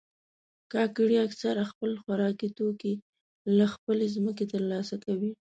کاکړي 0.71 1.17
اکثره 1.27 1.63
خپل 1.71 1.91
خوراکي 2.01 2.49
توکي 2.57 2.93
له 3.57 3.65
خپلې 3.73 4.05
ځمکې 4.15 4.45
ترلاسه 4.53 4.95
کوي. 5.05 5.31